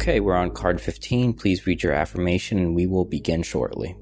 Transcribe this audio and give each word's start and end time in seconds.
Okay, 0.00 0.20
we're 0.20 0.36
on 0.36 0.52
card 0.52 0.80
15. 0.80 1.34
Please 1.34 1.66
read 1.66 1.82
your 1.82 1.92
affirmation 1.92 2.58
and 2.58 2.76
we 2.76 2.86
will 2.86 3.04
begin 3.04 3.42
shortly. 3.42 3.96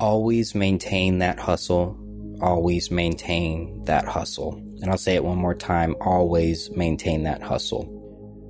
Always 0.00 0.56
maintain 0.56 1.20
that 1.20 1.38
hustle. 1.38 1.96
Always 2.42 2.90
maintain 2.90 3.84
that 3.84 4.06
hustle. 4.06 4.56
And 4.82 4.90
I'll 4.90 4.98
say 4.98 5.14
it 5.14 5.22
one 5.22 5.38
more 5.38 5.54
time 5.54 5.94
always 6.00 6.68
maintain 6.72 7.22
that 7.22 7.44
hustle. 7.44 7.84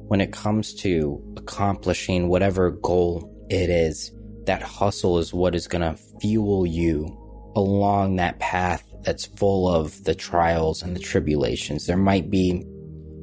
When 0.08 0.22
it 0.22 0.32
comes 0.32 0.72
to 0.76 1.22
accomplishing 1.36 2.28
whatever 2.28 2.70
goal 2.70 3.46
it 3.50 3.68
is, 3.68 4.10
that 4.46 4.62
hustle 4.62 5.18
is 5.18 5.34
what 5.34 5.54
is 5.54 5.68
going 5.68 5.82
to 5.82 6.00
fuel 6.18 6.66
you 6.66 7.14
along 7.56 8.16
that 8.16 8.38
path 8.38 8.84
that's 9.02 9.26
full 9.26 9.68
of 9.68 10.04
the 10.04 10.14
trials 10.14 10.82
and 10.82 10.94
the 10.94 11.00
tribulations. 11.00 11.86
There 11.86 11.96
might 11.96 12.30
be, 12.30 12.64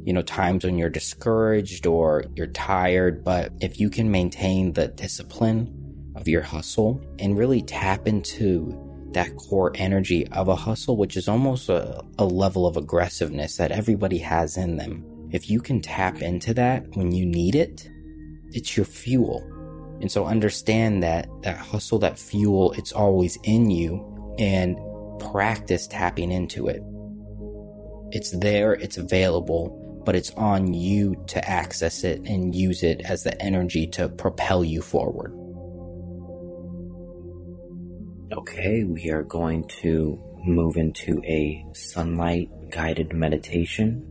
you 0.04 0.13
know, 0.13 0.22
times 0.22 0.66
when 0.66 0.77
you're 0.77 0.90
discouraged 0.90 1.86
or 1.86 2.26
you're 2.36 2.48
tired, 2.48 3.23
but 3.23 3.52
if 3.62 3.80
you 3.80 3.90
can 3.90 4.09
maintain 4.09 4.73
the 4.73 4.88
discipline 4.88 6.12
of 6.16 6.27
your 6.27 6.41
hustle 6.41 7.02
and 7.20 7.38
really 7.38 7.62
tap 7.62 8.08
into 8.08 8.81
that 9.12 9.36
core 9.38 9.72
energy 9.76 10.28
of 10.30 10.48
a 10.48 10.55
hustle, 10.55 10.98
which 10.98 11.16
is 11.16 11.28
almost 11.28 11.70
a, 11.70 12.03
a 12.17 12.26
level 12.26 12.67
of 12.67 12.78
aggressiveness 12.78 13.58
that 13.58 13.72
everybody 13.72 14.17
has 14.17 14.58
in 14.58 14.78
them. 14.78 15.05
If 15.31 15.50
you 15.50 15.62
can 15.62 15.81
tap 15.81 16.22
into 16.22 16.53
that 16.55 16.95
when 16.95 17.12
you 17.12 17.26
need 17.26 17.55
it, 17.55 17.89
it's 18.52 18.76
your 18.76 18.86
fuel. 18.86 19.44
And 20.02 20.12
so 20.12 20.26
understand 20.26 21.03
that 21.03 21.30
that 21.44 21.58
hustle, 21.58 22.00
that 22.00 22.20
fuel, 22.20 22.73
it's 22.73 22.92
always 22.92 23.38
in 23.44 23.70
you 23.70 24.15
and 24.38 24.77
practice 25.31 25.88
tapping 25.88 26.31
into 26.31 26.67
it. 26.67 26.81
It's 28.12 28.31
there, 28.31 28.73
it's 28.73 28.98
available, 28.98 30.02
but 30.05 30.16
it's 30.16 30.31
on 30.31 30.73
you 30.73 31.16
to 31.27 31.50
access 31.50 32.03
it 32.03 32.22
and 32.25 32.53
use 32.53 32.83
it 32.83 33.02
as 33.02 33.23
the 33.23 33.42
energy 33.42 33.88
to 33.88 34.09
propel 34.09 34.64
you 34.64 34.81
forward. 34.81 35.33
Okay, 38.31 38.83
we 38.83 39.09
are 39.09 39.23
going 39.23 39.67
to 39.81 40.22
move 40.44 40.77
into 40.77 41.22
a 41.25 41.66
sunlight 41.73 42.49
guided 42.70 43.14
meditation. 43.14 44.03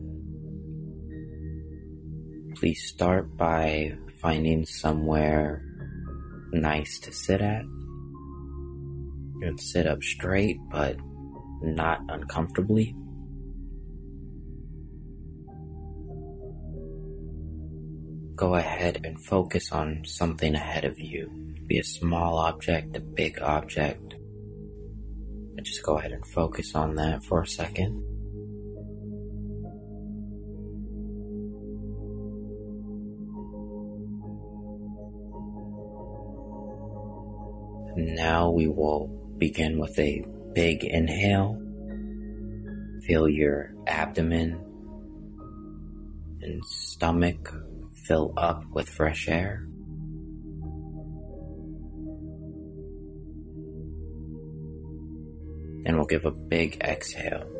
Please 2.55 2.83
start 2.83 3.37
by 3.37 3.97
finding 4.21 4.65
somewhere 4.65 5.63
nice 6.51 6.99
to 6.99 7.13
sit 7.13 7.41
at. 7.41 7.65
You 9.35 9.47
can 9.47 9.57
sit 9.57 9.85
up 9.85 10.01
straight, 10.01 10.57
but 10.71 10.97
not 11.61 12.01
uncomfortably. 12.09 12.95
Go 18.35 18.55
ahead 18.55 19.01
and 19.03 19.19
focus 19.23 19.71
on 19.71 20.03
something 20.05 20.55
ahead 20.55 20.85
of 20.85 20.99
you. 20.99 21.29
Be 21.67 21.79
a 21.79 21.83
small 21.83 22.37
object, 22.37 22.95
a 22.95 22.99
big 22.99 23.41
object. 23.41 24.15
But 25.55 25.63
just 25.63 25.83
go 25.83 25.97
ahead 25.97 26.11
and 26.11 26.25
focus 26.27 26.75
on 26.75 26.95
that 26.95 27.23
for 27.23 27.41
a 27.41 27.47
second. 27.47 28.03
Now 37.97 38.49
we 38.49 38.67
will 38.67 39.24
begin 39.37 39.77
with 39.77 39.97
a 39.99 40.25
big 40.53 40.83
inhale. 40.83 41.61
Feel 43.03 43.29
your 43.29 43.73
abdomen 43.87 44.59
and 46.41 46.65
stomach 46.65 47.53
fill 48.05 48.33
up 48.37 48.63
with 48.71 48.87
fresh 48.89 49.27
air. 49.27 49.67
And 55.87 55.97
we'll 55.97 56.05
give 56.05 56.25
a 56.25 56.31
big 56.31 56.81
exhale. 56.81 57.55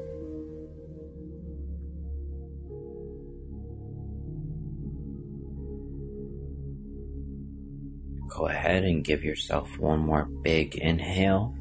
go 8.36 8.48
ahead 8.48 8.84
and 8.84 9.04
give 9.04 9.24
yourself 9.24 9.78
one 9.80 10.00
more 10.00 10.26
big 10.26 10.76
inhale. 10.76 11.56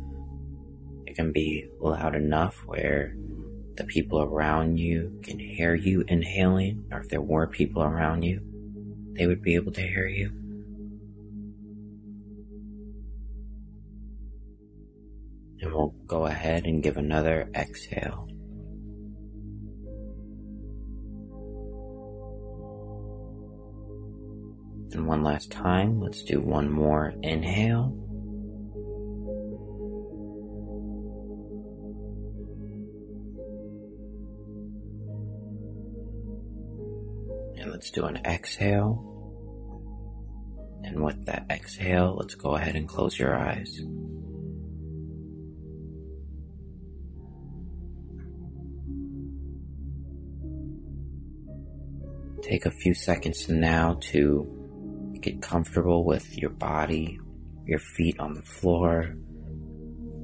Can 1.15 1.31
be 1.31 1.69
loud 1.79 2.17
enough 2.17 2.57
where 2.67 3.15
the 3.77 3.85
people 3.85 4.21
around 4.21 4.79
you 4.79 5.21
can 5.23 5.39
hear 5.39 5.75
you 5.75 6.05
inhaling, 6.09 6.87
or 6.91 7.01
if 7.01 7.09
there 7.09 7.21
were 7.21 7.47
people 7.47 7.83
around 7.83 8.23
you, 8.23 8.41
they 9.17 9.27
would 9.27 9.41
be 9.41 9.55
able 9.55 9.71
to 9.73 9.81
hear 9.81 10.09
you. 10.09 10.27
And 15.61 15.73
we'll 15.73 15.95
go 16.07 16.27
ahead 16.27 16.67
and 16.67 16.83
give 16.83 16.97
another 16.97 17.49
exhale. 17.55 18.29
And 24.93 25.07
one 25.07 25.23
last 25.23 25.51
time, 25.51 26.01
let's 26.01 26.23
do 26.23 26.41
one 26.41 26.71
more 26.71 27.15
inhale. 27.23 28.04
And 37.65 37.73
let's 37.73 37.91
do 37.91 38.05
an 38.05 38.21
exhale. 38.25 39.11
And 40.85 41.03
with 41.03 41.27
that 41.27 41.47
exhale, 41.51 42.15
let's 42.17 42.37
go 42.37 42.55
ahead 42.55 42.77
and 42.77 42.87
close 42.87 43.19
your 43.19 43.37
eyes. 43.37 43.83
Take 52.43 52.67
a 52.67 52.71
few 52.71 52.95
seconds 52.95 53.49
now 53.49 53.99
to 54.13 54.65
Get 55.25 55.41
comfortable 55.41 56.05
with 56.05 56.37
your 56.37 56.51
body, 56.51 57.19
your 57.65 57.79
feet 57.79 58.21
on 58.21 58.35
the 58.35 58.43
floor, 58.43 59.17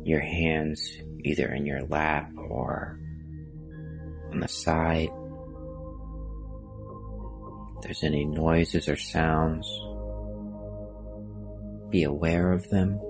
your 0.05 0.21
hands 0.21 0.87
either 1.25 1.49
in 1.55 1.65
your 1.65 1.81
lap 1.84 2.31
or 2.37 3.00
on 4.31 4.41
the 4.41 4.49
side. 4.49 5.09
There's 7.91 8.05
any 8.05 8.25
noises 8.25 8.89
or 8.89 8.95
sounds, 8.95 9.67
be 11.91 12.05
aware 12.05 12.53
of 12.53 12.71
them. 12.71 13.01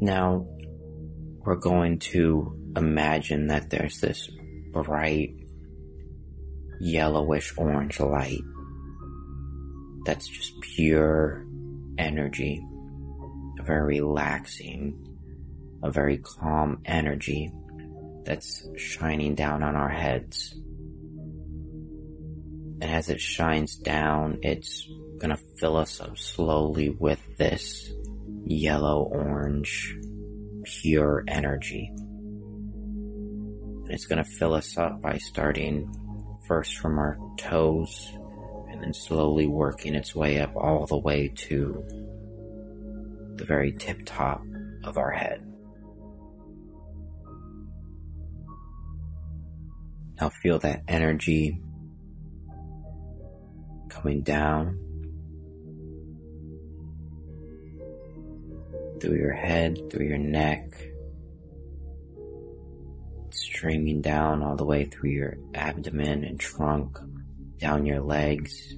Now, 0.00 0.48
we're 1.44 1.54
going 1.60 2.00
to 2.10 2.72
imagine 2.76 3.46
that 3.46 3.70
there's 3.70 4.00
this 4.00 4.28
bright 4.72 5.36
yellowish 6.80 7.56
orange 7.56 8.00
light 8.00 8.40
that's 10.04 10.26
just 10.26 10.60
pure 10.60 11.46
energy, 11.98 12.64
a 13.58 13.62
very 13.62 14.00
relaxing, 14.00 14.98
a 15.82 15.90
very 15.90 16.18
calm 16.18 16.80
energy 16.84 17.52
that's 18.24 18.66
shining 18.76 19.34
down 19.34 19.62
on 19.62 19.76
our 19.76 19.88
heads. 19.88 20.54
And 22.80 22.84
as 22.84 23.10
it 23.10 23.20
shines 23.20 23.76
down, 23.76 24.38
it's 24.42 24.88
gonna 25.18 25.38
fill 25.58 25.76
us 25.76 26.00
up 26.00 26.18
slowly 26.18 26.90
with 26.90 27.20
this 27.36 27.92
yellow 28.44 29.04
orange 29.04 29.96
pure 30.64 31.24
energy. 31.28 31.90
And 33.84 33.90
it's 33.90 34.06
to 34.06 34.24
fill 34.24 34.54
us 34.54 34.76
up 34.76 35.00
by 35.00 35.18
starting 35.18 35.92
first 36.46 36.76
from 36.78 36.98
our 36.98 37.18
toes 37.36 38.12
and 38.82 38.94
slowly 38.94 39.46
working 39.46 39.94
its 39.94 40.14
way 40.14 40.40
up 40.40 40.54
all 40.56 40.86
the 40.86 40.96
way 40.96 41.28
to 41.28 41.84
the 43.36 43.44
very 43.44 43.72
tip 43.72 44.02
top 44.04 44.42
of 44.84 44.98
our 44.98 45.10
head. 45.10 45.46
Now 50.20 50.30
feel 50.42 50.58
that 50.60 50.82
energy 50.86 51.60
coming 53.88 54.22
down 54.22 54.78
through 59.00 59.16
your 59.16 59.32
head, 59.32 59.90
through 59.90 60.06
your 60.06 60.18
neck, 60.18 60.70
streaming 63.30 64.00
down 64.00 64.42
all 64.42 64.54
the 64.54 64.64
way 64.64 64.84
through 64.84 65.10
your 65.10 65.38
abdomen 65.54 66.22
and 66.24 66.38
trunk, 66.38 66.98
down 67.62 67.86
your 67.86 68.00
legs. 68.00 68.74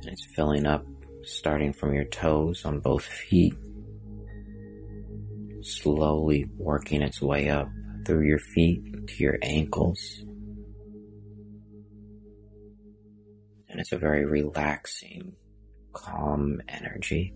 And 0.00 0.06
it's 0.06 0.26
filling 0.34 0.66
up 0.66 0.84
starting 1.22 1.74
from 1.74 1.94
your 1.94 2.06
toes 2.06 2.64
on 2.64 2.80
both 2.80 3.04
feet, 3.04 3.54
slowly 5.60 6.46
working 6.56 7.02
its 7.02 7.20
way 7.20 7.50
up 7.50 7.68
through 8.06 8.26
your 8.26 8.38
feet 8.38 8.82
to 9.06 9.22
your 9.22 9.38
ankles. 9.42 10.00
And 13.68 13.80
it's 13.80 13.92
a 13.92 13.98
very 13.98 14.24
relaxing, 14.24 15.34
calm 15.92 16.62
energy. 16.68 17.34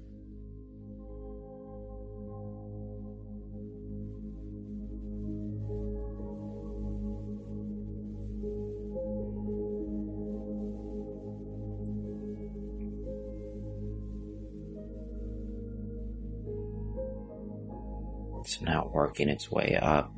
It's 18.49 18.63
now 18.63 18.91
working 18.95 19.29
its 19.29 19.51
way 19.51 19.79
up 19.79 20.11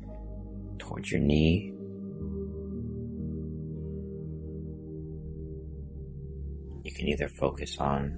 towards 0.79 1.11
your 1.11 1.19
knee. 1.19 1.73
You 6.81 6.93
can 6.95 7.09
either 7.09 7.27
focus 7.27 7.77
on 7.77 8.15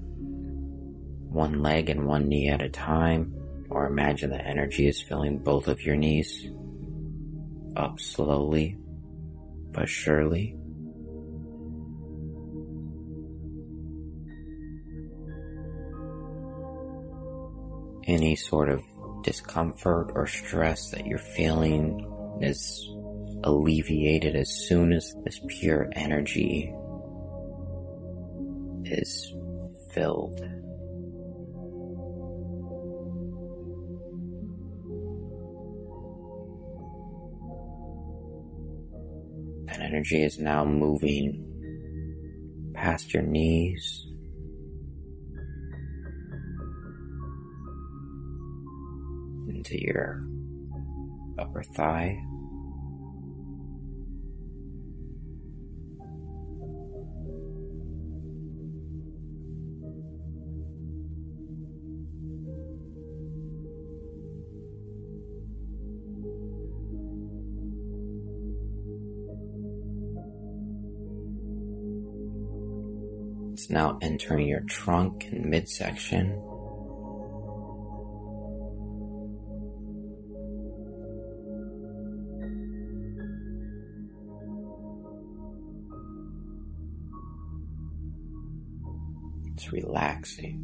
one 1.32 1.64
leg 1.64 1.90
and 1.90 2.06
one 2.06 2.28
knee 2.28 2.48
at 2.48 2.62
a 2.62 2.70
time, 2.70 3.34
or 3.72 3.88
imagine 3.88 4.30
the 4.30 4.40
energy 4.40 4.86
is 4.86 5.02
filling 5.02 5.40
both 5.40 5.68
of 5.68 5.82
your 5.82 5.96
knees 5.96 6.48
up 7.76 8.00
slowly 8.00 8.78
but 9.72 9.90
surely. 9.90 10.56
Any 18.06 18.36
sort 18.36 18.70
of 18.70 18.84
discomfort 19.24 20.12
or 20.14 20.28
stress 20.28 20.92
that 20.92 21.08
you're 21.08 21.18
feeling 21.18 22.08
is 22.42 22.90
alleviated 23.44 24.36
as 24.36 24.50
soon 24.50 24.94
as 24.94 25.16
this 25.24 25.40
pure 25.48 25.90
energy 25.94 26.74
is 28.86 29.34
filled. 29.94 30.40
That 39.68 39.82
energy 39.82 40.22
is 40.22 40.40
now 40.40 40.64
moving 40.66 41.50
past 42.74 43.14
your 43.14 43.24
knees 43.24 44.13
into 49.64 49.82
your 49.82 50.26
upper 51.40 51.64
thigh. 51.64 52.22
It's 73.54 73.70
now 73.70 73.98
entering 74.02 74.48
your 74.48 74.62
trunk 74.62 75.28
and 75.32 75.46
midsection. 75.46 76.53
Relaxing. 89.74 90.62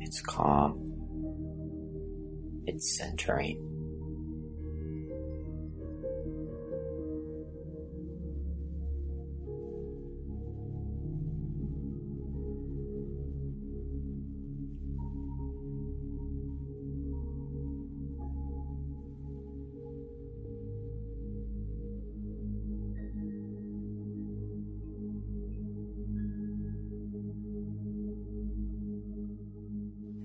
It's 0.00 0.20
calm. 0.20 0.84
It's 2.66 2.96
centering. 2.96 3.67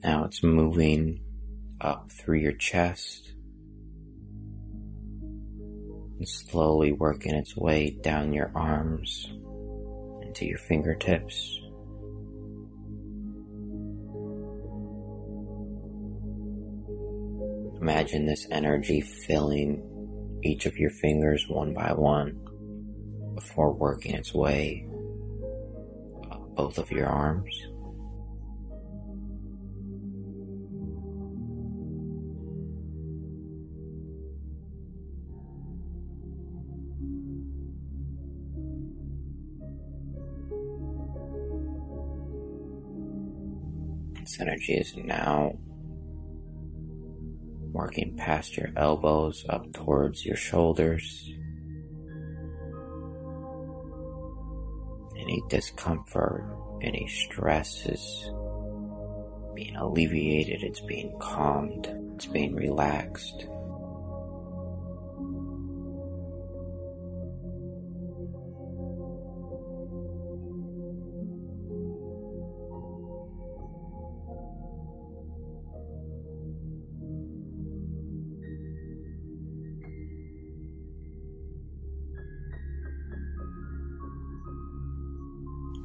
Now 0.04 0.26
it's 0.26 0.44
moving 0.44 1.22
up 1.80 2.12
through 2.12 2.40
your 2.40 2.52
chest 2.54 3.32
and 6.18 6.28
slowly 6.28 6.92
working 6.92 7.34
its 7.34 7.56
way 7.56 7.92
down 7.92 8.34
your 8.34 8.52
arms 8.54 9.28
into 10.22 10.46
your 10.46 10.58
fingertips. 10.58 11.58
Imagine 17.82 18.26
this 18.26 18.46
energy 18.52 19.00
filling 19.00 20.40
each 20.44 20.66
of 20.66 20.78
your 20.78 20.90
fingers 20.90 21.46
one 21.48 21.74
by 21.74 21.94
one 21.94 22.40
before 23.36 23.74
working 23.74 24.16
its 24.16 24.34
way 24.34 24.86
up 26.30 26.56
both 26.56 26.78
of 26.78 26.92
your 26.92 27.08
arms. 27.08 27.73
This 44.24 44.40
energy 44.40 44.76
is 44.76 44.96
now 44.96 45.52
working 47.74 48.16
past 48.16 48.56
your 48.56 48.70
elbows 48.78 49.46
up 49.50 49.74
towards 49.74 50.26
your 50.26 50.38
shoulders. 50.38 51.30
Any 55.20 55.44
discomfort, 55.50 56.46
any 56.82 57.06
stress 57.10 57.86
is 57.86 58.32
being 59.56 59.76
alleviated, 59.76 60.64
it's 60.64 60.80
being 60.80 61.14
calmed, 61.20 61.86
it's 62.16 62.28
being 62.28 62.56
relaxed. 62.56 63.46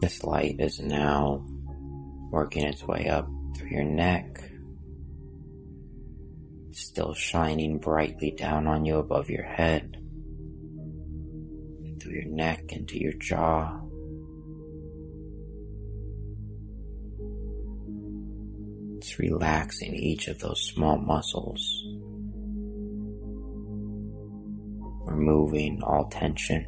This 0.01 0.23
light 0.23 0.57
is 0.61 0.79
now 0.79 1.45
working 2.31 2.65
its 2.65 2.85
way 2.85 3.09
up 3.09 3.29
through 3.57 3.71
your 3.71 3.85
neck, 3.85 4.49
still 6.71 7.15
shining 7.15 7.79
brightly 7.79 8.31
down 8.31 8.69
on 8.69 8.85
you 8.85 8.99
above 8.99 9.29
your 9.29 9.43
head, 9.43 9.97
through 12.01 12.13
your 12.13 12.29
neck 12.29 12.63
into 12.69 12.97
your 12.97 13.15
jaw. 13.15 13.81
It's 18.99 19.19
relaxing 19.19 19.97
each 19.97 20.29
of 20.29 20.39
those 20.39 20.61
small 20.63 20.97
muscles, 20.97 21.85
removing 25.07 25.83
all 25.83 26.09
tension. 26.09 26.67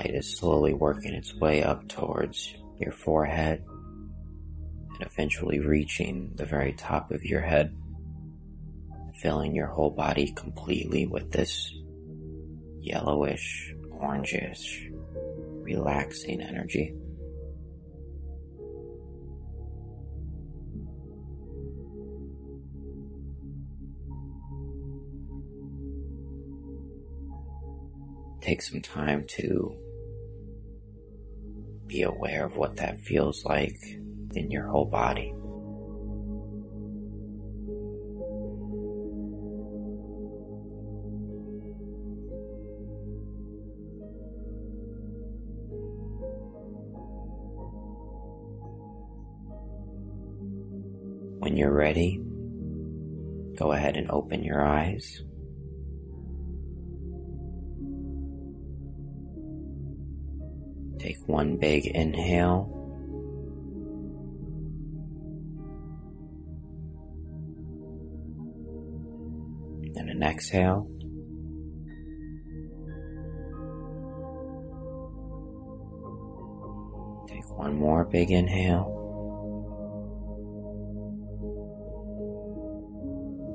Light 0.00 0.14
is 0.14 0.38
slowly 0.38 0.72
working 0.72 1.12
its 1.12 1.34
way 1.34 1.62
up 1.62 1.86
towards 1.88 2.54
your 2.78 2.92
forehead 2.92 3.62
and 3.68 5.02
eventually 5.02 5.60
reaching 5.60 6.32
the 6.36 6.46
very 6.46 6.72
top 6.72 7.10
of 7.10 7.22
your 7.22 7.42
head, 7.42 7.76
filling 9.20 9.54
your 9.54 9.66
whole 9.66 9.90
body 9.90 10.32
completely 10.32 11.06
with 11.06 11.30
this 11.30 11.74
yellowish, 12.80 13.74
orangish, 13.90 14.90
relaxing 15.62 16.40
energy. 16.40 16.94
Take 28.40 28.62
some 28.62 28.80
time 28.80 29.26
to 29.36 29.76
be 31.90 32.02
aware 32.02 32.46
of 32.46 32.56
what 32.56 32.76
that 32.76 33.00
feels 33.00 33.44
like 33.44 33.98
in 34.34 34.48
your 34.48 34.68
whole 34.68 34.84
body. 34.84 35.32
When 51.40 51.56
you're 51.56 51.74
ready, 51.74 52.20
go 53.58 53.72
ahead 53.72 53.96
and 53.96 54.08
open 54.12 54.44
your 54.44 54.64
eyes. 54.64 55.24
One 61.30 61.56
big 61.56 61.86
inhale. 61.86 62.76
And 69.96 70.10
an 70.10 70.22
exhale. 70.22 70.88
Take 77.28 77.48
one 77.56 77.76
more 77.78 78.04
big 78.04 78.30
inhale. 78.30 78.96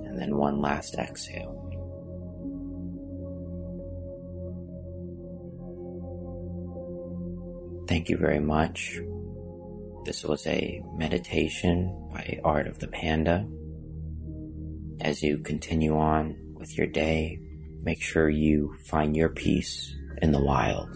And 0.06 0.20
then 0.20 0.38
one 0.38 0.62
last 0.62 0.96
exhale. 0.96 1.65
Thank 7.96 8.10
you 8.10 8.18
very 8.18 8.42
much. 8.42 9.00
This 10.04 10.26
was 10.26 10.46
a 10.48 10.84
meditation 10.98 12.10
by 12.12 12.42
Art 12.44 12.68
of 12.68 12.78
the 12.80 12.90
Panda. 12.90 13.48
As 15.00 15.24
you 15.24 15.38
continue 15.38 15.96
on 15.98 16.36
with 16.56 16.78
your 16.78 16.88
day, 16.88 17.40
make 17.84 18.02
sure 18.02 18.28
you 18.28 18.76
find 18.90 19.16
your 19.16 19.30
peace 19.30 19.96
in 20.22 20.34
the 20.34 20.44
wild. 20.44 20.90